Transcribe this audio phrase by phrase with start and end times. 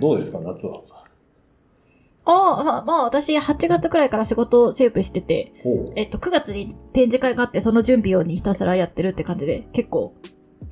[0.00, 0.82] どうですか、夏は？
[2.24, 5.52] ああ、まあ、まあ、私、8月くらいから仕事をセーブしてて。
[5.96, 10.14] えっと、9月に展示会があって、その準備をにひたすらやってるって感じで、結構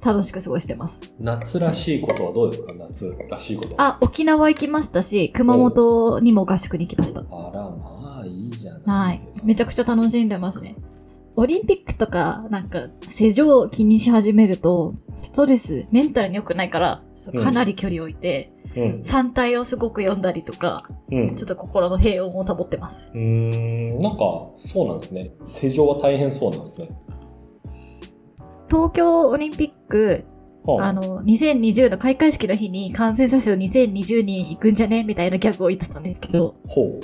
[0.04, 1.00] 楽しく過ごしてます。
[1.18, 2.74] 夏らしいことはどうですか？
[2.74, 3.74] 夏らしいこと。
[3.78, 7.20] あ、沖縄行きましたし、熊本にも合宿に行きました。
[7.20, 7.22] あ
[7.52, 9.20] ら、まあ、いいじゃはないい。
[9.43, 10.77] めちゃくちゃ楽しんでますね。
[11.36, 17.02] オリンピックとか、なんか、施錠を気にし始めると、ストレス、メンタルに良くないから、
[17.42, 19.02] かなり距離を置いて、うん。
[19.02, 21.36] 山体をすごく読んだりとか、うん。
[21.36, 23.09] ちょっと心の平穏を保ってます。
[23.14, 25.30] うーん、なんか、そうなんですね。
[25.42, 26.88] 施錠は大変そうなんですね。
[28.68, 30.24] 東京オリンピック、
[30.64, 35.04] はあの、2020の開会式の日に感染者数2020人行くんじゃね？
[35.04, 37.00] みたいなギャグを言ってたんですけど、ほう。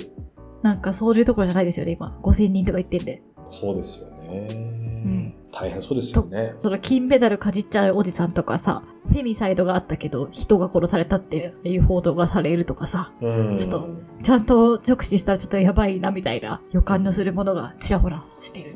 [0.63, 2.19] なんかそういうところじゃないですよね、今。
[2.23, 3.21] 5000人とか言ってんで。
[3.51, 4.22] そうですよね。
[4.35, 6.55] ん大変そうですよね。
[6.59, 13.55] その金メダルかじっちゃうおじさんとかさ、フェミサイドがあったけど、人が殺されたっていう報道がされるとかさ、うん。
[13.55, 13.87] ちょっと
[14.23, 18.75] ちゃんと直視したらちょっとやばいなみたいな予感のするものがちらほらしてる。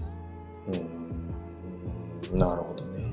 [2.32, 2.40] うん。
[2.40, 3.12] なるほどね。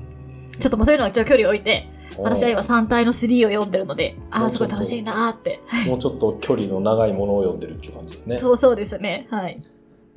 [0.59, 5.61] ちょっともうそういうのはちょっと距離を置いて、私は今も3体の3を読んでるので、ああ、すごい楽しいなーって。
[5.91, 8.37] うちょっと距離の長いものを読んでるっていう感じですね。
[8.37, 9.27] そうそうですね。
[9.31, 9.61] はい。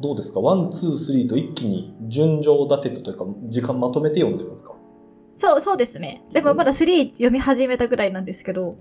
[0.01, 0.41] どうですか？
[0.41, 4.75] ワン、ツー、スリーと一気に順序立てたというか、時間まとめて読んでるんですか？
[5.37, 6.23] そう、そうですね。
[6.33, 8.77] でもまだ3読み始めたぐらいなんですけど、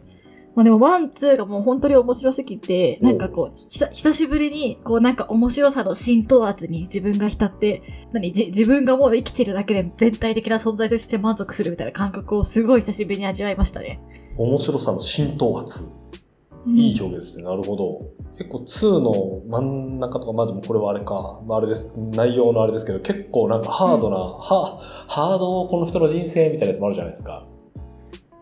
[0.56, 14.00] まあでも1、2がもう本当に面白すぎて、なんかこう、ひさ久しぶりに、こうなんか面白さの浸透圧に自分が浸って、何じ自分がもう生きてるだけで全体的な存在として満足するみたいな感覚をすごい久しぶりに味わいましたね。
[14.36, 15.92] 面白さの浸透圧。
[16.76, 17.44] いい表現ですね。
[17.44, 18.02] なるほど。
[18.38, 19.60] 結構2の真
[19.96, 27.44] ん中とか、まあでもこれはあれか、まあ、あれです、内容のあれですけど、結構なんかハードな、はハードこの人の人生みたいなやつもあるじゃないですか。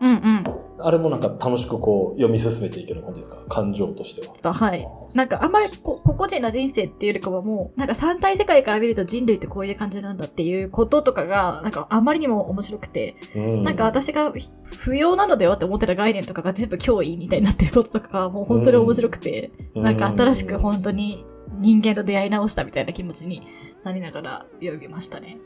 [0.00, 0.65] うんうん。
[0.78, 3.38] あれもなんか楽しくこう読み進めていける感じですか？
[3.48, 4.52] 感情としては。
[4.52, 4.86] はい。
[5.14, 14.32] なんかあんまりこ個々人の人生っていうよりかはもう、なんか三体世界から見ると人類ってこういう感じなんだっていうこととかが、なんかあまりにも面白くて、うんなんか私が
[14.64, 21.24] 不要なのではって思ってた概念とかが全部脅威みたいになってることとかがもう本当に面白くて、なんか新しく本当に
[21.58, 23.46] 人間と出会い直したみたいな気持ちに
[23.84, 25.38] なりながら読みましたね。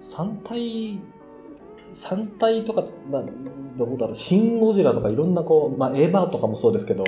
[0.00, 1.00] 三体、
[1.90, 3.24] 三体とか、まあ、
[3.76, 7.04] どうだろう、シン・ゴジラとかいろんなこう、まあ、エヴァとかもそうですけど、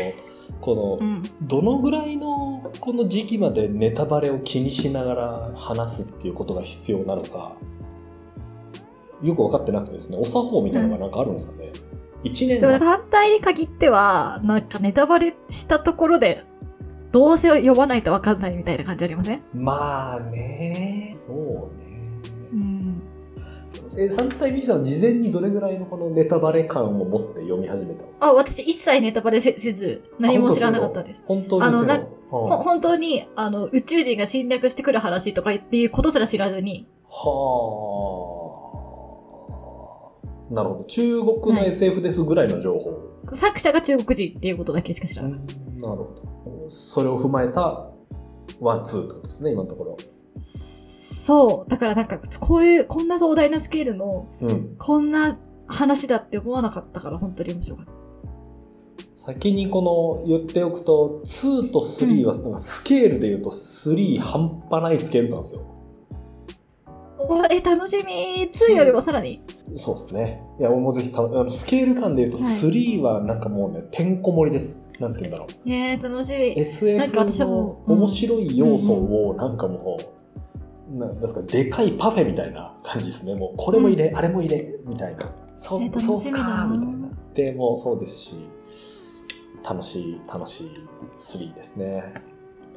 [0.61, 1.23] この、うん。
[1.47, 7.57] どのぐらいのこの時期までネタバレを気にしながら話すっていうことが必要なのか、
[9.23, 11.73] よく分かってなくてですね、お作法みたいなのがなんかあるんですかね。
[12.25, 16.45] 一年でもが単体に限っては、なんかネタバレしたところで、
[17.11, 19.43] どうせ読まないと分かんないみたいな感じありません？
[19.55, 22.11] まあね、そうね。
[22.53, 23.01] うん。
[23.97, 28.27] え、三体ミキさんは事前にどれぐらいのこのネタバレ感を持って読み始めたんですか？
[28.27, 31.21] あ、私一切ネタバレせせず、何も知らなかったです。
[31.27, 38.53] 本当にはほ本当にあの宇宙人が侵略してくる話とかっていうことすら知らずに、は
[40.51, 40.55] あ。
[40.55, 40.85] なるほど。
[40.85, 43.03] 中国の SF ですぐらいの情報。
[43.35, 45.39] 作者が中国人っていうことだけしか知らなない。
[45.39, 45.47] る
[45.81, 46.69] ほど。
[46.69, 47.91] それを踏まえた
[48.61, 49.97] ワン、ツーってことですね、今のところ。
[51.15, 51.71] そう。
[51.71, 54.77] だからなんか、こういう、こんな壮大なスケールの、うん。
[54.79, 57.93] こんな話だって思わなかったから、本当に面白かった。
[59.17, 65.67] 先にこの言っておくと、2と3はなんかスケールで言うと3半端ないスケールなんですよ。
[67.19, 69.43] おえ、楽しみ !2 よりもさらに。
[69.77, 70.43] そうですね。
[70.59, 74.89] いや、もうぜひた、あのスケール感で言うとはい3はなんかもうね、てんこ盛りです。
[75.01, 75.69] なんて言うんだろう。
[75.69, 76.39] ねえ、楽しみ。
[76.39, 80.19] なん SF の面白い要素をなんかもう、
[80.91, 83.35] なんですかでかいパフェみたいな感じですね。
[83.35, 85.31] もうこれも入れ、あれも入れみたいな。
[85.57, 87.09] そえそうっすかみたいな。
[87.35, 88.37] でもそうですし
[89.69, 90.71] 楽しい楽しい
[91.19, 92.03] 3ですね。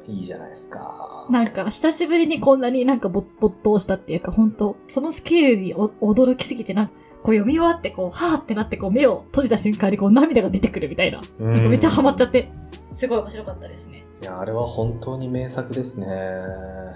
[0.06, 1.26] いいじゃないですか。
[1.30, 6.92] なんか、久しぶりにこんなになんか没没頭したっていうか、本当そのスケールにお驚きすぎて、なんか、
[7.22, 11.20] こう読み終わって、こう、はーってなって、こう、目を閉じた瞬間に、こう、涙が出てくるみたいな。
[11.38, 12.50] なんかめっちゃハマっちゃって、
[12.92, 14.04] すごい面白かったですね。
[14.22, 16.06] いやあれは本当に名作ですね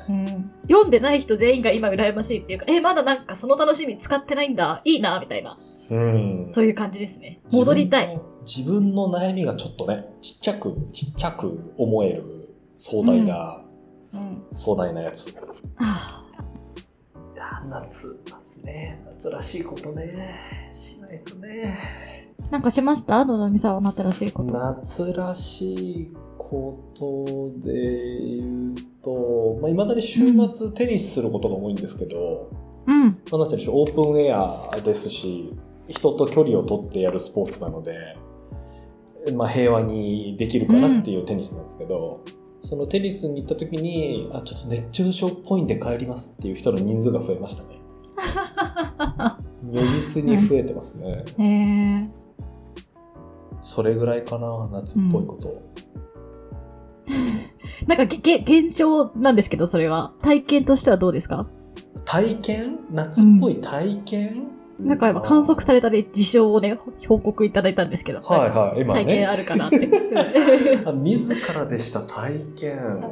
[0.08, 0.26] うん。
[0.68, 5.58] 読んでない人全員が今羨ましいっていうか、え、まだなんかその楽しみ使ってないんだ、いいな、みたいな、
[5.90, 7.40] うんそういう感じですね。
[7.52, 8.20] 戻りたい。
[8.44, 13.60] 自分の自分の悩みがちょっとねちっちゃくちっちゃく思える壮大な、
[14.12, 14.44] うん。
[14.52, 15.34] 壮大なやつ
[15.78, 16.25] あい
[17.62, 23.24] や夏夏ね夏らしいことねしないとねーなんかしました？
[23.24, 24.52] のぞみさんは夏らしいこと。
[24.52, 32.50] 夏らしいことで言うといまあ、未だに週末テニスすることが多いんですけど、
[32.86, 33.02] うん。
[33.02, 35.50] まあ、なんて言うんでしょうオープンエアですし
[35.88, 38.16] 人と距離を取ってやるスポーツなので
[39.34, 42.22] まあ、平和にできるかなっていうテニスなんですけど、
[42.66, 47.68] そのテニスに行った時にあちょっと熱中症っぽいんで帰りますっていう人の人数が増えましたね。
[49.70, 51.44] 如実に増えてますね、へ
[52.02, 52.10] え。
[53.60, 55.62] それぐらいかな夏っぽいこと、
[57.86, 60.14] なんかげ、げ、現象なんですけど、それは。
[60.22, 61.48] 体験としてはどうですか？
[62.04, 62.78] 体験？
[62.90, 66.78] 夏っぽい体験、なんか今観測されたで事象をね、
[67.08, 68.20] 報告いただいたんですけど。
[68.20, 68.80] はいはい。
[68.82, 69.04] 今ね。
[69.04, 69.88] 体験あるかなって。
[70.84, 73.04] あ自らでした体験。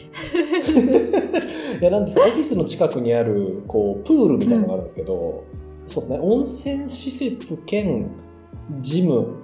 [1.80, 2.18] いやなんです。
[2.18, 5.44] オフィスの近くにあるこうプールみたいなのがあるんですけど、
[5.86, 6.18] そうですね。
[6.20, 8.10] 温泉施設兼
[8.80, 9.36] ジム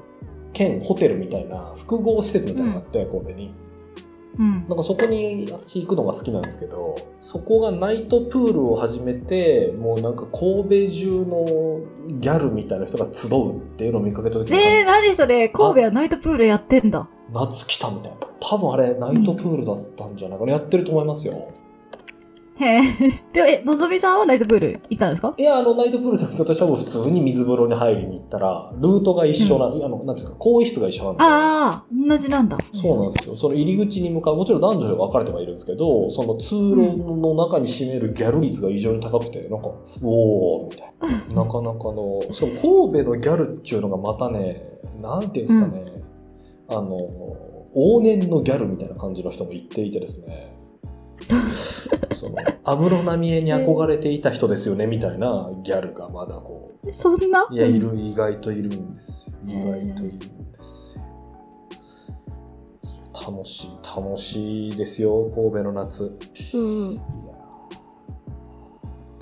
[0.52, 3.54] 兼ホテルみたいな複合施設みたいなのがあって、神戸に
[4.38, 4.66] うん。
[4.68, 11.80] なんかそこに私行くのが好きなんですけどそこがナイトプールを始めてもうなんか神戸中の
[12.20, 15.48] ギャルみたいな人が集うっていうのを見かけた時に、えー、何それ？
[15.48, 17.08] 神戸はナイトプールやってんだ。
[17.32, 21.52] 夏来たみたいな多分あれナイトプールだったんじゃないかな、やってると思いますよ
[22.58, 22.80] へえ。
[23.34, 25.34] でも、え、のぞみさんはナイトプール行ったんですか？
[25.36, 32.56] いやあのナイトプールじゃなくて私はもう普通に水風呂に入りに行ったらルートが一緒な、あのなんていうんですか更衣室が一緒なんでああ、同じなんだ。
[32.72, 33.36] そうなんですよ。
[33.36, 39.68] その入り口に向かうもちろん男女で分かれてはいるんですけどその通路の中に占めるギャル率が異常に高くてなんか
[40.02, 40.90] おおみたい
[41.34, 41.44] な。
[41.44, 42.52] なかなかのしかも
[42.90, 44.64] 神戸のギャルっていうのがまたね
[45.02, 45.84] なんていうんですかね、
[46.68, 46.90] あの
[47.76, 50.56] 往年のギャルみたいな感じの人も言っていてですね
[52.12, 56.92] その安室奈美恵に憧れていた人ですよねみたいなギャルがまだこう。
[56.92, 57.46] そんな？
[57.50, 59.36] いやいる意外といるんですよ。
[59.46, 61.04] 意外といるんですよ。
[63.28, 66.16] 楽しい楽しいですよ神戸の夏。
[66.54, 66.96] うん。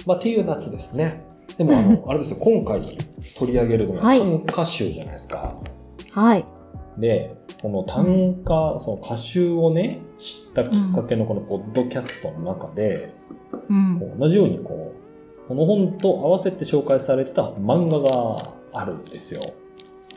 [0.06, 1.24] まあっていう夏ですね。
[1.56, 2.82] でもあの あれですよ今回
[3.38, 4.20] 取り上げるのがはい。
[4.20, 5.56] 短歌集じゃないですか、
[6.10, 6.44] はい。
[6.98, 13.14] でこの短歌、その歌集をね知ったきっかけのこのポッドキャストの中で、
[13.68, 13.98] うん。
[13.98, 14.94] こう同じようにこ
[15.44, 19.42] うこの本と合わせて紹介されてた漫画があるんですよ。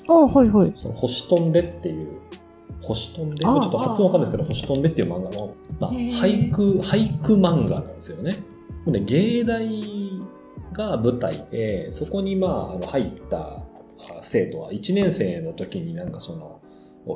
[0.07, 0.74] あはいはい。
[0.75, 2.19] その星飛んでっていう
[2.81, 8.38] 星飛んでちょっと発音わかんないですけど星飛んでっていう漫画の、まあ、俳句俳句漫画なんですよね。
[8.88, 9.68] で芸大
[10.71, 13.63] が舞台でそこにまあ入ったあ
[14.21, 16.62] 生徒は1年生の時になんかその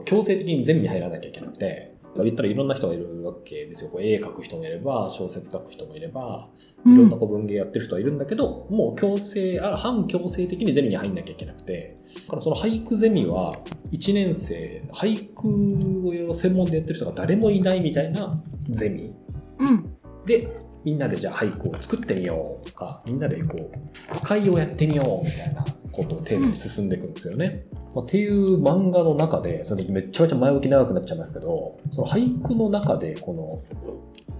[0.06, 6.50] 強制的にゼミに入らなきゃいけなくて言ったらいろんな人がいるわけですよこう絵描く人もいれば小説書く人もいれば
[6.86, 13.60] いろんなこう文芸やってる人はいるんだけど、もう強制あ反強制的にゼミに入んなきゃいけなくてだからその俳句ゼミは
[13.92, 18.36] 1年生俳句を専門でやってる人が誰もいないみたいな
[18.70, 19.12] ゼミ
[19.60, 19.86] うん。
[20.26, 20.48] で
[20.84, 27.66] みんなでじゃあ俳句を作ってみようとかみんなでこう句会をやってみようみたいなことをテーマに進んでいくんですよね。
[27.94, 33.94] まあ、っていう漫画の中でそれめっちゃめちゃ前置き長くなっちゃいますけどその俳句の中でこの、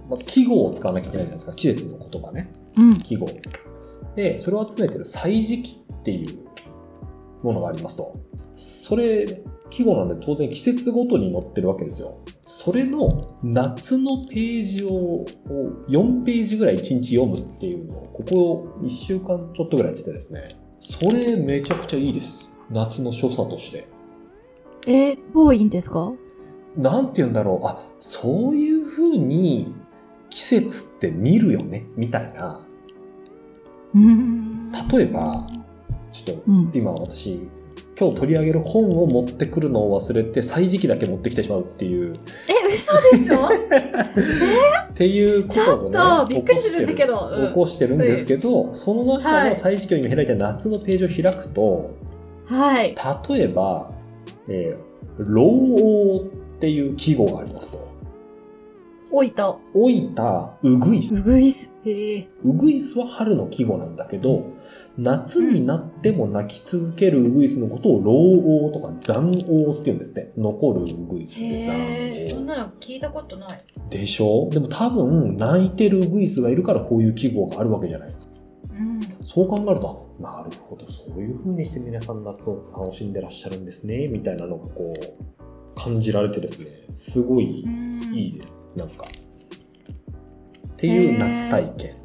[0.08, 1.52] まあ、季語を使わなきゃいけないじゃないですか。
[1.54, 2.50] 季節の言葉ね。
[2.76, 2.94] うん。
[2.94, 3.28] 季語。
[4.16, 6.38] でそれを集めてる「歳時記」っていう
[7.42, 8.14] ものがありますと。
[8.54, 12.18] それ季語なんで当然季節ごとに載ってるわけですよ。
[12.42, 15.24] それの夏のページを
[15.88, 20.48] 4ページぐらい1日読むっていうのをここ1週間ちょっとぐらいやっててですね。
[20.80, 23.86] それめちゃくちゃいいです夏の所作として。
[24.86, 26.12] えー、多いんですか？
[26.76, 27.66] なんて言うんだろう。
[27.66, 29.74] あそういう風に
[30.30, 32.60] 季節って見るよねみたいな。
[33.94, 34.72] うん。
[34.90, 35.46] 例えば
[36.12, 36.70] ちょっとうん。
[36.74, 37.48] 今私
[37.98, 42.12] 今日取り上げる本を持ってくるのを忘れて歳時記だけ持ってきてしまうっていう。
[42.48, 43.48] え、嘘でしょ？
[44.90, 47.30] っていうことをねちょっとびっくりするんだけど。
[47.36, 49.50] うん起こしてるんですけど、その中はい。
[49.50, 51.90] の歳時記を今開いた夏のページを開くと
[52.52, 52.94] はい。
[53.28, 53.90] 例えば
[54.48, 57.92] えー老王っていう季語がありますと。
[59.14, 59.54] おいた。
[59.74, 61.14] 老いたウグイス。
[61.14, 61.70] うぐいす。
[61.84, 62.28] へえ。
[62.42, 64.46] ウグイスは春の季語なんだけど、
[64.96, 70.32] 夏になっても鳴き続けるウグイスのことを老王とか残王って言うんですね。
[70.38, 72.30] 残るウグイスで残へえ。
[72.30, 72.44] そん王。
[72.46, 73.64] なの聞いたことない。
[73.90, 74.48] でしょ？
[74.50, 78.26] でも多分鳴いてるウグイスがいるからこういう季語があるわけじゃないですか。
[79.18, 79.24] うん。
[79.24, 88.60] そう考えると、あなるほど、そういう風にして皆さん夏を楽しんでらっしゃるんですね、みたいなのがこう、感じられてですね、すごいうんいいです。
[88.76, 89.06] なんか。
[89.06, 91.96] っていう夏体験。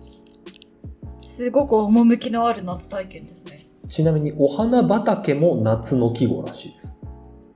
[1.22, 3.66] すごく趣のある夏体験ですね。
[3.89, 6.98] ちなみに、お花畑も夏の季語らしいです。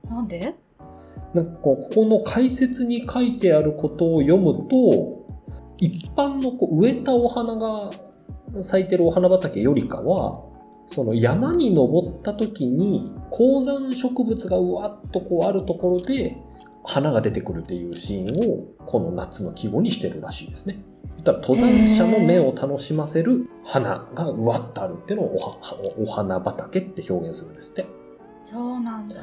[0.08, 0.54] なんで？
[1.34, 5.24] なんかこうここの解説に書いてあることを読むと、
[5.78, 7.90] 一般のこう植えたお花が
[8.60, 10.44] 咲いてるお花畑よりかは、
[10.86, 16.36] その山に登った時に高山植物がうわっとこうあるところで
[16.84, 20.82] 花が出てくるっていうシーンをこの夏の季語にしてるらしいですね。
[21.24, 25.60] だから登山者の目を楽しませる花がうわっとあるっていうのを
[25.98, 27.86] お花畑って表現するんですって。
[28.42, 29.16] そうなんだ。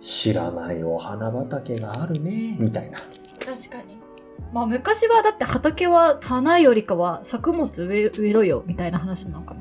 [0.00, 2.98] 知らないお花畑があるねみたいな。
[3.38, 4.03] 確かに。
[4.52, 9.60] まあ昔はだって畑は花よりかは作物植え植えろよみたいな話なのかな。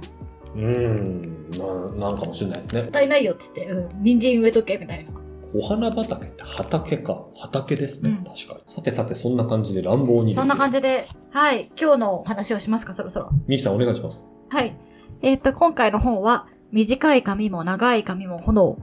[0.56, 1.50] うーん
[1.98, 5.12] ななんかもしれないですねもったいないよっつって、うん、人参植えとけみたいな。
[5.56, 13.30] お花畑って畑か畑ですね、うん確かにさてさてそんな感じで乱暴にそんな感じじで、はい、今日のお話をしますか、そろそろ。
[13.48, 14.76] ミキさんお願いしますはい。
[15.22, 18.78] えっ、と、今回の本は、短い髪も長い髪も炎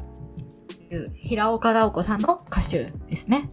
[0.88, 3.50] という平岡直子さんの歌集ですね。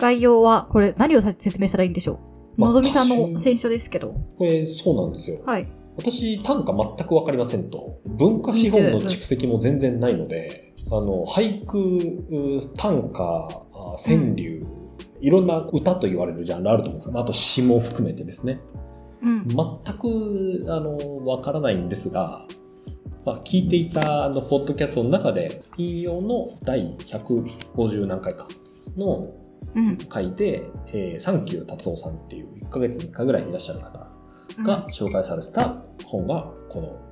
[0.00, 2.18] 概要は、これ何を説明したらいいんでしょ
[2.56, 2.60] う？
[2.60, 4.12] まあのぞみさんの選書ですけど。
[4.38, 5.40] これそうなんですよ。
[5.46, 5.68] はい。
[5.96, 8.00] 私短歌全く分かりませんと。
[8.06, 14.64] 文化資本の蓄積も全然ないのであの俳句短歌あ川柳、
[15.20, 18.60] いろんな歌と言われるジャンルあると思うんですがあと詩も含めてですね。
[19.22, 19.46] うん。
[19.46, 19.56] 全
[19.98, 22.46] くあの分からないんですが、
[23.26, 28.48] まあ、聞いていたあのポッドキャストの中で引用の第150何回か
[28.96, 29.28] の
[29.74, 29.96] うん。
[29.96, 34.06] 回で、えーサンキュー達夫さんっていう1ヶ月に1回ぐらいいらっしゃる方
[34.62, 37.10] が紹介されてた本がこの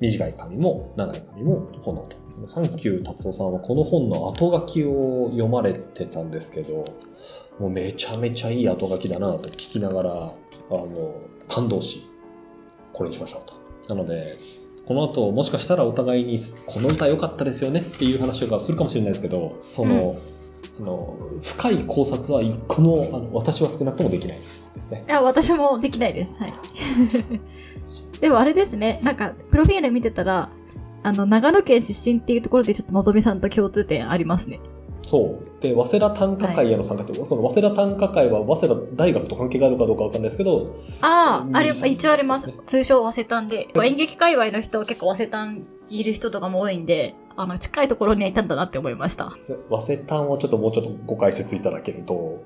[0.00, 2.16] 短い髪も長い髪も炎と。
[2.48, 6.84] サンキュー達夫さんはこの本の後書きを読まれてたんですけど、
[7.58, 10.34] もうめちゃめちゃいい後書きだなと聞きながら、あ
[10.70, 12.08] の、感動し、
[12.92, 13.94] これにしましょうと。
[13.94, 14.36] なので、
[14.86, 20.16] この後もしかしたらお互いにこの歌良かったですよねっていう話をするかもしれないですけど、その、
[20.80, 24.40] あの深い考察は一個もあの私は少なくともできない
[24.74, 25.02] ですね。
[25.06, 26.34] いや、私もできないです。
[26.34, 26.54] はい。
[28.20, 30.50] でもあれですね、なんか、プロフィール見てたら、
[31.02, 34.60] あの、長野県出身っていうところでちょっとのぞみさんと共通点ありますね。
[35.02, 35.62] そう。
[35.62, 42.50] で、早稲田短歌会への参加って、その早稲田短歌会は早稲田大学と関係があるかどうかわかんないですけど、ああ、あれ、一応あります。
[42.66, 43.68] 通称、早稲田で。
[43.84, 45.46] 演劇界隈の人、結構早稲田
[45.90, 49.32] いる人とかも多いんで、あの、近いところにはいたんだなって思いました。
[49.70, 52.42] 早稲田をちょっともうちょっとご解説いただけると、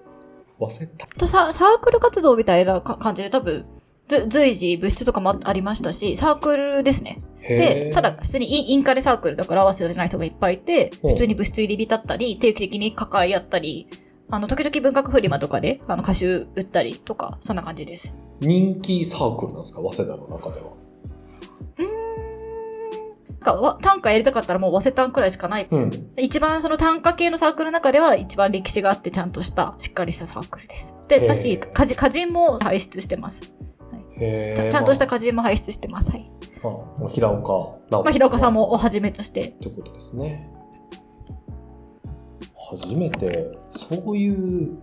[0.58, 3.64] 早稲田とササークル活動みたいなか感じで多分、
[4.08, 7.18] ず随時部室とかもありましたし、サークルですね。
[7.40, 13.86] で、ただ、普通にインカレサークルだから合わせたじゃない人もいっぱいいて、うん普通に部室入り浸ったり、定期的に抱え合ったり、
[14.30, 18.14] あの、時々文学フリマとかで、あの、歌集売ったりとか、そんな感じです。
[18.40, 19.80] 人気サークルなんですか？
[19.80, 20.72] 早稲田の中では。
[21.78, 21.97] うーん。
[23.40, 25.68] なんかわ短歌やりたかったらもう早稲田くらいしかない。
[25.70, 26.10] うん。
[26.16, 30.96] 一番その短歌系のサークルの中では一番歴史があってちゃんとした、しっかりしたサークルです。
[31.08, 33.52] で、私、歌人歌人も輩出してます。
[34.20, 36.10] へーちゃちゃんとした歌人も輩出してます。
[36.10, 36.30] はい。
[37.10, 39.42] 平岡まあ、平岡さんもおはじめとして。
[39.42, 40.50] ってことですね。
[42.70, 44.76] 初めてそういう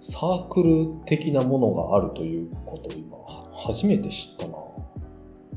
[0.00, 3.16] サークル的なものがあるということを今
[3.56, 4.58] 初めて知ったな。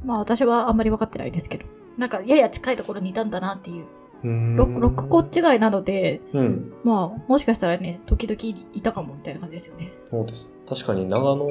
[0.05, 1.65] まあ私はあんまり分かってないですけど。
[2.00, 3.86] なんかやや近いところにいたんだなっていう。
[4.24, 9.91] うーんろ六個違いなので、うん、まあもしかしたらね、時々いたかもみたいな感じですよね。
[10.10, 10.56] そうです。
[10.68, 11.46] 確かに長野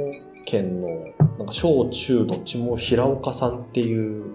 [0.46, 0.88] 県の
[1.38, 4.34] なんか小中どっちも平岡さんっていう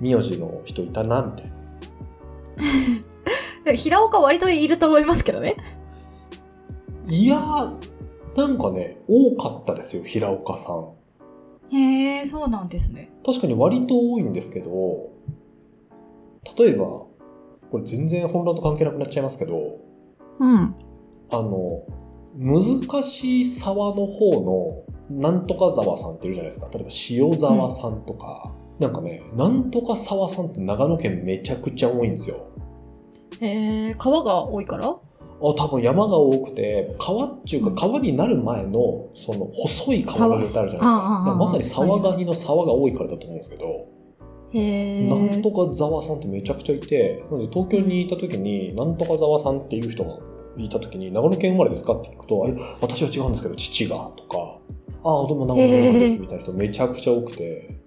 [0.00, 1.52] 名字の人いたなみたいな。
[3.64, 5.56] で 平岡割といると思いますけどね。
[7.08, 7.74] いやー
[8.36, 10.88] なんかね多かったですよ平岡さん。
[11.70, 13.10] へえ、そうなんですね。
[13.24, 15.10] 確かに割と多いんですけど
[16.58, 19.78] 例えばこれ全然本論と関係なくなっちゃいますけど
[20.40, 20.74] うん。
[21.30, 21.82] あの
[22.34, 26.68] 難しい沢の方のなんとか沢さんっているじゃないですか。
[26.72, 32.46] 例えば塩沢さんとか、なんかねなんとか沢さんって長野県めちゃくちゃ多いんですよ。
[33.40, 34.88] へえ、川が多いから？
[34.88, 35.00] あ
[35.40, 40.94] 多分山が多くて川っちゅうか川になる前のその細い川の状態あるじゃないです
[41.28, 41.36] か。
[41.38, 43.97] まさに沢ガニの沢が多いからだと思うんですけど。
[44.54, 50.18] なんとかざわさんってめちゃくちゃいて、なので東京にいた時に、なんとかざわさんっていう人が
[50.56, 54.58] いた時に、長野県生まれですかって聞くと、え、私は違うんですけど、父がとか、
[55.04, 57.78] ああ、どうも長野県生まれですみたいな人めちゃくちゃ多くて、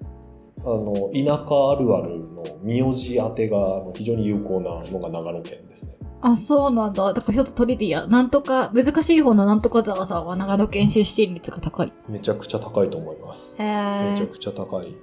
[0.64, 5.96] あの、田舎あるあるの名字当てが非常に有効なのが長野県ですね。
[6.22, 7.14] あ、そうなんだ。
[7.14, 8.06] だから一つトリビア。
[8.06, 11.94] なんとか、難しい方のなんとか沢さんは長野県出身率が高い。
[12.08, 13.56] めちゃくちゃ高いと思います。
[13.58, 14.96] めちゃくちゃ高い。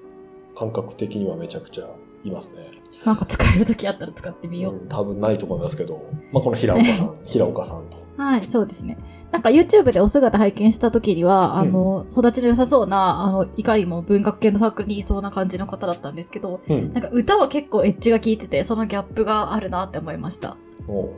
[0.58, 1.86] 感覚的にはめちゃくちゃ
[2.24, 2.70] いますね。
[3.04, 4.74] なんか使える時あったら使ってみよう。
[4.74, 7.98] うん多分ないと思いますけど、まあ、この平岡さん、 平岡さんと。
[8.16, 8.98] はい、そうですね。
[9.30, 20.56] なんか YouTube でお姿拝見した時には、あの、育ちの良さそうな、あの、いかにも文学系のサークルにいそうな感じの方だったんですけど、うんなんか歌は結構エッジが効いてて、そのギャップがあるなって思いました。
[20.88, 21.08] おう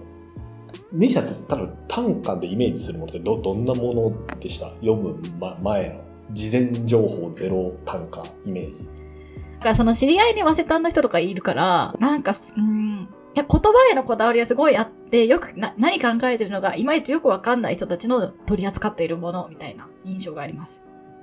[0.93, 4.71] ミキさんってただ短歌でイメージするものってどどんなものでした？
[4.81, 6.01] 読む、ま、前の
[6.33, 8.85] 事前情報ゼロ短歌イメージだ
[9.61, 20.83] からその知り合いに早稲田の人とかいるから、なんか、うん、いや、言葉へのこだわりはすごいあって、よくな何考えてるのが、いまいちよくわかんない人たちの取り扱っているものみたいな印象があります。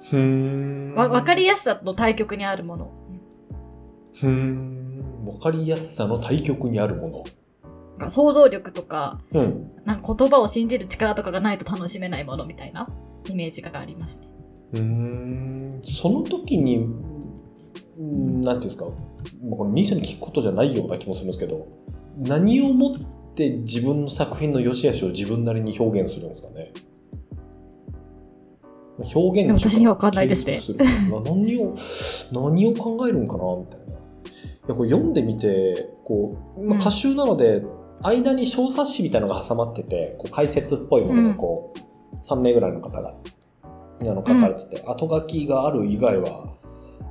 [0.10, 2.92] ふーんわわかりやすさの対極にあるもの。
[4.14, 7.26] ふーんわかりやすさの対極にあるも
[7.98, 12.88] なんか想像力とか、のうんなんか言葉を信じる力とかがないと楽しめないものみたいな
[13.28, 14.28] イメージがありますね。
[14.74, 17.37] うーんその時にうん
[18.00, 18.86] なんていうんですか？
[18.86, 21.68] これミキさんに聞くことじゃないような気もするんですけど
[22.18, 22.96] 何をもっ
[23.36, 26.74] て自分の作品の良し悪しを自分なりに表現するんですかね？
[29.14, 30.60] 表現私には分かんないですね。
[31.10, 31.76] 何を
[32.32, 33.86] 何を考えるんかなみたいな。
[33.86, 33.90] い
[34.70, 36.82] やこれ読んでみてこう、まあ、うん。
[36.82, 37.64] 歌集なので、
[38.02, 43.16] 間に小冊子みたいなのが挟まっててこう解説っぽいものがこう、3名ぐらいの方が
[44.02, 46.57] あの書かれてて、後書きがある以外は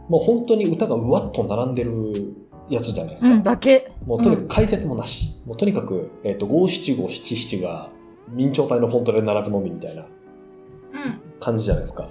[0.09, 2.35] もう本当に歌がうわっと並んでる
[2.69, 3.93] やつじゃないですか、うん、だけ。
[4.05, 7.91] もうとにかく解説もなし、もうとにかく、えっと五七五七七が
[8.33, 10.09] 明朝体のフォントで並ぶのみみたいなうん。
[11.41, 12.09] 感じじゃないですか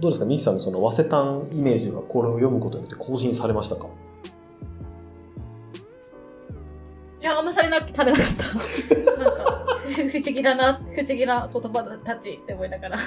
[0.00, 0.26] どうですか？
[0.26, 3.86] ミキさんのその早稲丹イメージはこれを読むことによって更新されましたか？
[7.20, 8.44] いや、あんまされな、されなかった。
[8.46, 9.44] なんか、
[9.84, 12.98] 不思議だな、不思議な言葉たちって思いながら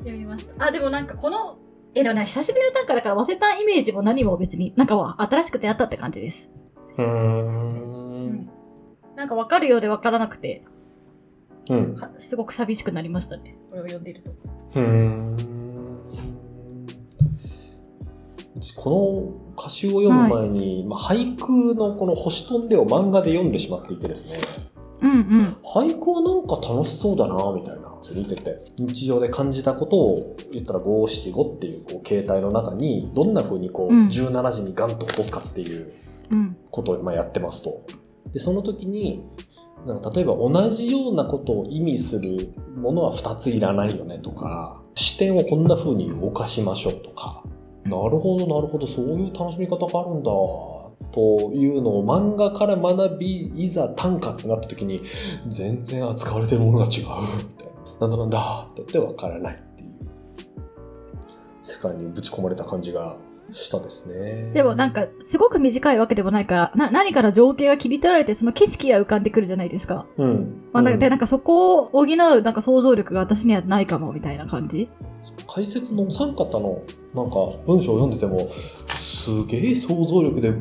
[0.00, 0.66] 読みました。
[0.66, 1.58] あ、でもなんかこの、
[1.94, 6.50] え、でもね、久しぶりの短歌だから、忘れたイメージも何も別に、なんかは新しく出会ったって感じです。
[6.98, 8.50] うーうんん。
[9.16, 10.64] なんか分かるようで分からなくて、
[11.68, 13.56] うんかすごく寂しくなりましたね。
[13.70, 14.30] これを読んでいると。
[14.30, 15.36] うーん
[18.76, 24.38] この歌集を読む前に、まあ、俳句のこの星飛んでを漫画で読んでしまっていてですね
[25.00, 25.56] うんうん。
[25.64, 27.79] 俳句はなんか楽しそうだなみたいな
[28.14, 34.08] 見てて日常で感じたことを言ったら五七五っていうこう携帯の中にどんな風にこう、うん。
[34.08, 35.92] 17時にガンと落とすかっていう
[36.32, 36.56] うん。
[36.70, 37.84] ことをまあやってますと。
[38.32, 39.24] でその時に
[39.86, 47.42] なんか例えば同じようなことを意味するものは2ついらないよねとか視点をこんな風に動かしましょうとか。
[47.84, 50.30] なるほどなるほどそういう楽しみ方があるんだ
[51.12, 55.02] というのを漫画から学びいざ短歌ってなった時に
[55.48, 57.69] 全然扱われてるものが違うみたい
[58.00, 59.90] なんだなんだって言って分からないっていう
[61.62, 63.16] 世界にぶち込まれた感じが
[63.52, 64.50] したですね。
[64.52, 70.06] でもなんか、すごく短いわけでもないから、な、何から情景が切り取られて、その景色が浮かんでくるじゃないですか。
[70.16, 71.00] うん、まあ、なんかうん。
[71.00, 74.90] で、なんかそこを補う、なんか想像力が私にはないかも、みたいな感じ。
[75.46, 76.82] 解説のお三方の
[77.14, 77.36] なんか
[77.66, 78.50] 文章を読んでても
[78.98, 80.60] すげえ想像力で言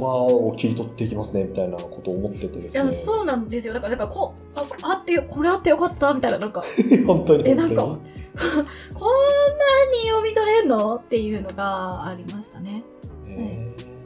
[0.00, 3.74] 葉を切り取っていきますねみたいなことを思っててでいや、すねそうなんですよ。
[3.74, 6.62] だから、だからこう、ああってよ、これあってよかった、みたいな、なんか、
[7.06, 7.48] 本当に。
[7.48, 7.98] えなんか本
[8.94, 10.96] こんなに読み取れんの？
[10.96, 12.84] っていうのがありましたね。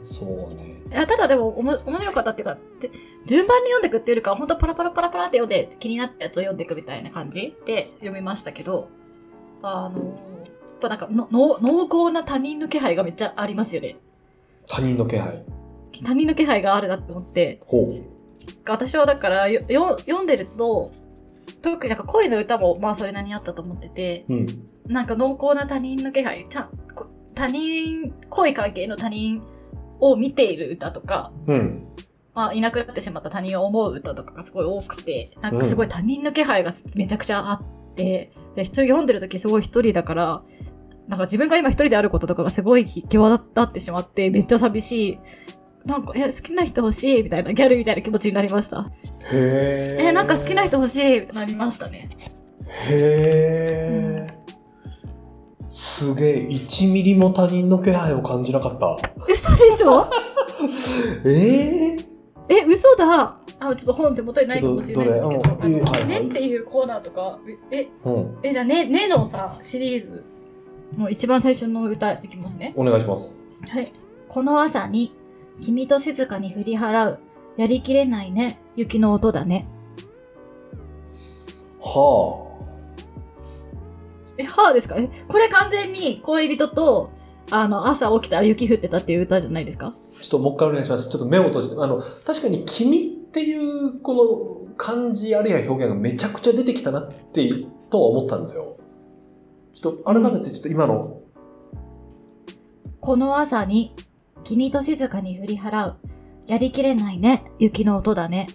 [0.03, 0.81] そうね。
[0.91, 2.91] いやただでもおも面白かったっていうか、ぜ
[3.25, 8.89] 順番に読んでいくっていうよりかは、本当パラパラパラパラって読んで気になったやつを読んでいくみたいな感じで読みましたけど、
[9.63, 10.13] あの、やっ
[10.79, 13.97] ぱなんかのの濃厚な他人の気配がめっちゃありますよね。
[14.67, 15.43] 他人の気配。
[16.03, 18.03] 他人の気配があるなって思って、ほう。
[18.67, 20.91] 私はだから読んでると、
[21.71, 24.45] 特になんか恋の歌もまあそれなりにあったと思ってて、うん。
[24.87, 26.69] なんか濃厚な他人の気配、ちゃ
[27.33, 29.41] 他人、恋関係の他人
[29.99, 31.87] を見ている歌とか、うん。
[32.35, 40.41] まあ、いなくなってしまった他人を思う歌とかがすごい多くて、なんかすごい他人の気配がめちゃくちゃあって、で、一人読んでる時すごい一人だから、
[41.07, 45.19] なんか自分が今一人であることとかがすごい際立ってしまって、めっちゃ寂しい。
[45.85, 48.89] なんか、え、好きな人欲しいみたいな、ギャルみたいな気持ちになりました？
[49.31, 52.09] へええ、なんか好きな人欲しいってなりましたね。
[52.89, 54.27] へえ、
[55.69, 58.97] すげえ1ミリも他人の気配を感じなかった。
[59.29, 60.07] 嘘でしょ？
[61.25, 61.97] え
[62.47, 63.39] ええ、嘘だ。
[63.59, 65.55] あ、ちょっと本手元にないかもしれないんですけど、どれ？
[65.55, 66.05] あのあはいはい。
[66.07, 67.39] ねっていうコーナーとか、
[67.71, 68.37] え、うん。
[68.43, 70.23] え、じゃあね、ねのさ、シリーズ、
[70.97, 72.73] もう一番最初の歌いきますね。
[72.75, 73.39] お願いします。
[73.69, 73.93] はい。
[74.29, 75.13] この朝に、
[75.61, 77.19] 君と静かに振り払う。
[77.57, 78.59] やりきれないね。
[78.75, 79.67] 雪の音だね。
[81.79, 82.51] は
[84.37, 84.95] え、はぁですか？
[84.97, 87.11] え、これ完全に恋人と、
[87.51, 89.87] あの、朝起きたら雪降ってたっていう歌じゃないですか？
[89.87, 97.49] あちょっともう一回お願いしますちょっと目を閉じてあの確かに「君」っていうこの感じあるいは表現がめちゃくちゃ出てきたなって
[97.89, 98.77] とは思ったんですよ。
[99.73, 101.19] ちょっと改めてちょっと今の、
[103.01, 103.93] この朝に
[104.45, 105.97] 君と静かに振り払う。
[106.47, 107.43] やりきれないね。
[107.59, 108.47] 雪の音だね。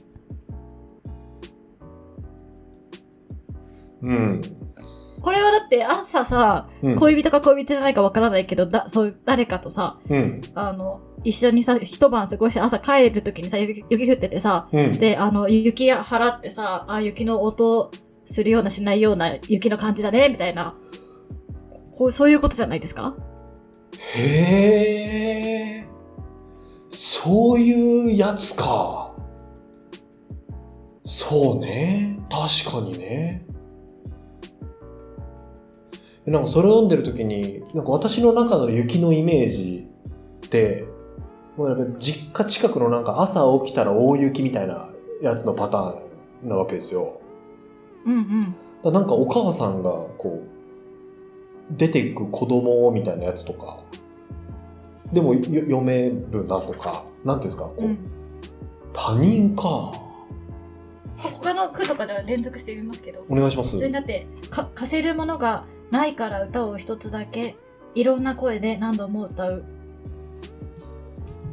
[4.03, 4.40] うん。
[5.20, 6.96] これはだって朝さ、うん。
[6.96, 10.40] 恋人か恋人じゃないかわからないけど、だ、そういう誰かとさ、うん。
[10.55, 14.92] あの、一緒にさ、一晩過ごして朝帰るときにさ、雪雪降っててさ、うん。
[14.92, 17.90] で、あの、雪払ってさ、あ、雪の音
[18.24, 20.76] するようなしないような雪の感じだね、みたいな。
[21.98, 23.14] こう、そういうことじゃないですか？
[23.98, 25.87] へえ。
[26.88, 29.14] そういうやつか。
[31.05, 32.18] そうね。
[32.31, 33.44] 確かにね。
[36.26, 39.87] なんかそれを読んでる時に、なんか私の中の雪のイメージ
[40.46, 40.85] って、
[41.57, 44.88] もうやっぱり実家近くのなんか朝起きたら大雪みたいな
[45.22, 46.00] やつのパター
[46.46, 47.20] ンなわけですよ。
[48.07, 48.55] うんうん。
[48.83, 50.59] だなんかお母さんがこう
[51.70, 53.80] 出ていく子供みたいなやつとか
[55.12, 57.64] でもよ読めるなとかなんていうんですか？
[57.64, 57.98] こう、うん。
[58.92, 59.92] 他人か
[61.16, 63.24] 他の句とかでは連続してみますけど。
[63.28, 67.56] お願いしますそれにだって、か、貸せるものがないから歌を一つだけ、
[67.94, 69.64] いろんな声で何度も歌う。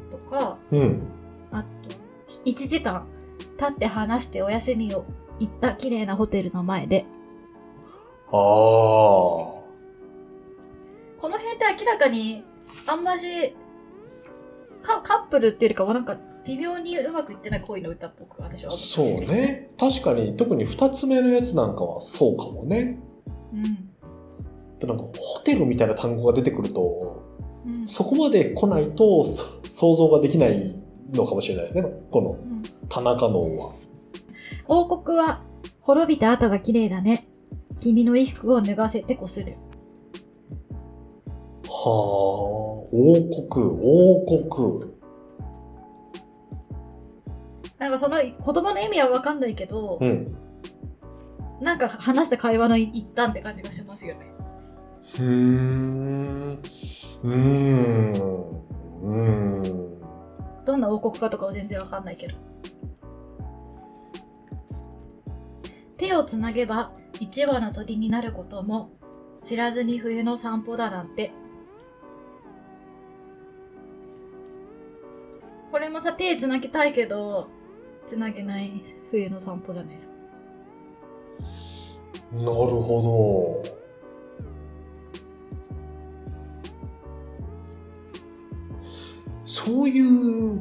[0.10, 1.02] とか、うん
[1.52, 1.68] あと、
[2.46, 3.06] 1時間
[3.58, 5.06] 経って話してお休みを
[5.40, 7.06] 行った綺麗なホテルの前で。
[8.32, 9.57] ああ
[11.58, 12.44] って明らかに、
[12.86, 13.56] あんまし、
[14.82, 22.98] カカップルっていうよりかはなんか、微妙にうまくいってない恋の歌っぽく私は思ったそうね確かに特に2つ目のやつなんかはそうかもね
[23.52, 24.88] うん。
[24.88, 27.22] なんかホテルみたいな単語が出てくると
[27.66, 27.86] うん。
[27.86, 30.74] そこまで来ないとそ想像ができない
[31.12, 33.74] のかもしれないですねこのうん田中能は
[34.70, 35.44] 王国は
[35.82, 37.28] 滅びた後が綺麗だね。
[37.80, 39.56] 君の衣服を脱がせてこする。
[41.80, 44.92] はあ王国王国
[47.78, 50.36] なんかその言葉の意味はわかんないけど、うん
[51.60, 54.32] なんか話した会話の一端って感じがしますよね。
[55.16, 56.60] うーん。
[57.24, 58.12] うーん。
[59.02, 60.66] うーん。
[60.66, 62.36] どんな王国かとかは全然わかんないけど。
[65.98, 68.92] 手をつなげば一羽の鳥になることも
[69.44, 71.32] 知らずに冬の散歩だなんて。
[75.78, 77.50] これもさ、手つなぎたいけど、
[78.08, 80.14] つなげない冬の散歩じゃないですか。
[82.34, 83.78] なるほど。
[89.46, 90.60] そういう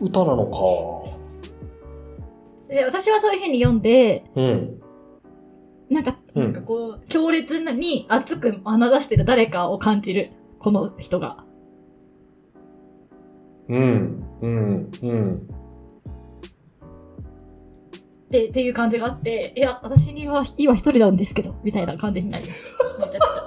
[0.00, 0.58] 歌なのか。
[2.70, 4.80] で、私はそういうふうに読んで、うん。
[5.90, 10.30] なんか、うんなんかこう、強烈に熱く眼差してる誰かを感じる。
[10.60, 11.45] この人が。
[13.68, 14.18] うん。
[14.40, 14.90] うん。
[15.02, 15.48] うん。
[18.30, 22.62] で、っていう感じがあって、いや、私には今一人なんですけど、みたいな感じになりまし
[23.00, 23.06] た。
[23.06, 23.38] めちゃくち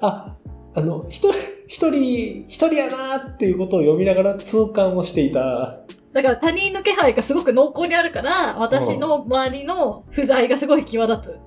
[0.00, 0.06] ゃ。
[0.06, 0.36] あ、
[0.74, 5.80] あの、一人、一人、一人やなーっていうことを読みながら痛感をしていた。
[6.12, 11.40] だから他人の気配がすごく濃厚にあるから、私の周りの不在がすごい際立つ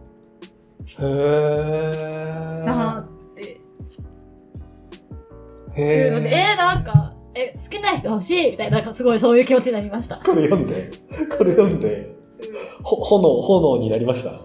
[1.00, 2.64] へー。
[2.64, 3.15] なーってへ
[5.82, 10.18] いうので、えー、なんか、え、好きな人欲しいみたいな、なんかすごいそういう気持ちになりました。
[10.18, 10.92] これ読んで、
[11.38, 12.16] これ読んで、
[12.84, 14.42] ほ炎、炎になりました。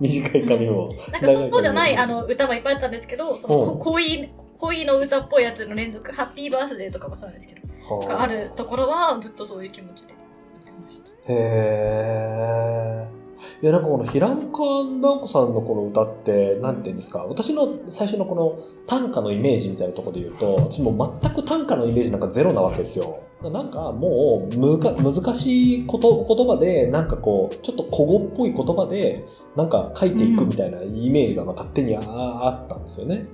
[0.00, 0.92] 短い髪も。
[1.12, 10.14] なんかそうじゃないあの歌もいっぱいあったんですけど、その恋恋の歌っぽいやつの連続、ハッピーバースデーとかもそうなんですけど、があるところはずっとそういう気持ちで
[10.58, 11.10] 見てました。
[11.32, 13.23] へー。
[13.62, 14.62] いやなんかこの平岡
[15.00, 23.20] 直子さんのこの歌って何て言うんですか私の最初のこの短歌のイメージみたいなところで言うと私もう全く短歌のイメージなんかゼロなわけですよ。
[23.42, 33.26] なんかもうむずか難しいこと言葉でなんかこうちょっと古語っぽい言葉でなんか書いていくみたいなイメージがまあ勝手にああったんですよね、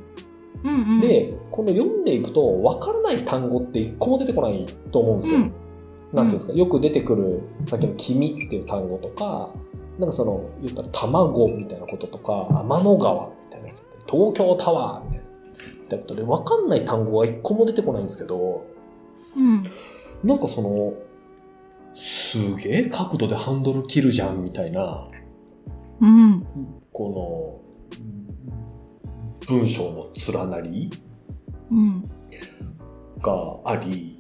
[0.65, 5.43] うんうん、でこの読んでいくと分からない単語って一個も出てこないと思うんですよ、うん。
[5.45, 9.51] なんていうんですか、よく出てくるさっきの「君」っていう単語とか
[10.01, 15.41] なんかその言ったら「卵」みたいなこととか「天の川」みたいなやつ東京タワーみたいなやつっ
[15.89, 18.65] てことで分かんない単語が一個も出てこないんですけど
[19.37, 19.63] うん。
[20.25, 20.95] なんかその
[21.95, 25.07] すげえ角度でハンドル切るじゃんみたいな
[26.01, 26.43] うん。
[26.93, 27.63] こ
[29.47, 30.91] の文章の連なり
[31.71, 32.11] うん。
[33.21, 34.20] があり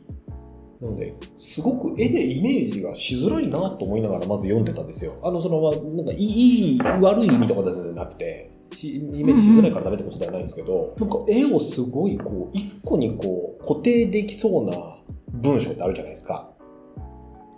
[0.81, 5.14] なので、すごく絵でイメージがしづらいなと思いながらまず読んでたんですよ。
[5.23, 5.61] あの、その、
[5.95, 8.51] なんかいい、いい悪い意味とかじゃなくて、
[8.83, 14.97] イメージしづらいからダメってことではないんですけど、なんか絵をすごいこう、一個にこう、固定できそうな
[15.29, 16.51] 文章ってあるじゃないですか。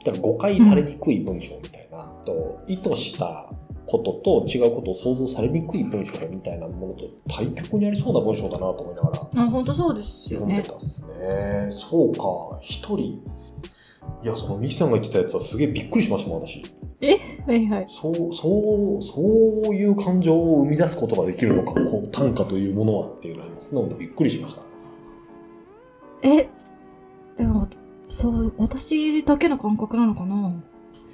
[0.04, 3.52] だから誤解されにくい文章みたいな、と意図した
[3.92, 4.12] こと
[4.44, 10.68] と違うことを想像されにくい文章みたいなものと対極にありそうな文章だなと思いながらあ、本当そうですよね読んで。
[10.68, 11.66] たっすね。
[11.70, 12.96] そうか、一人。
[14.22, 16.62] いや、そのミキさんが言ってたやつはすげえびっくりしましたもん、私。
[17.46, 17.87] はいはい。
[17.88, 24.62] そう、そう、そういう感情を生み出すことができるのか、こう短歌というものはっていうのに素直にびっくりしました。
[26.22, 26.48] え、
[27.37, 27.68] でも、
[28.09, 30.64] そう、私だけの感覚なのかな、うん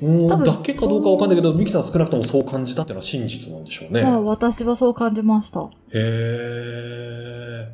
[0.00, 4.02] 多分だけかどうかわかんないけど、ミキさん少なくともそう感じたっていうのは真実なんでしょうね。
[4.02, 5.60] まあ私はそう感じました。
[5.62, 7.68] へえ。